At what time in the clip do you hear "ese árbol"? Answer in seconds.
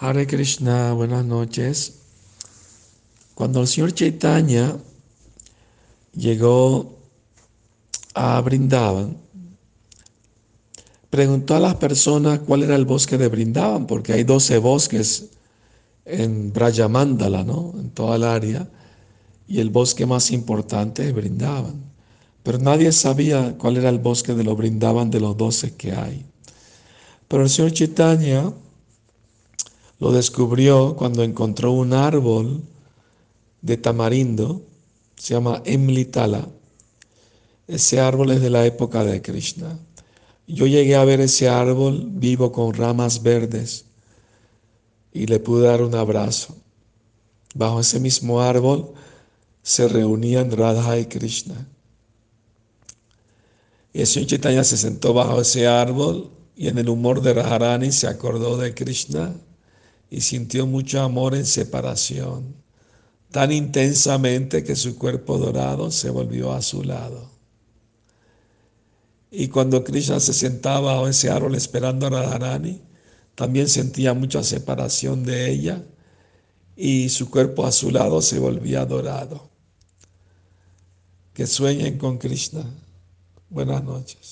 37.66-38.30, 41.20-42.08, 55.40-56.30, 71.08-71.54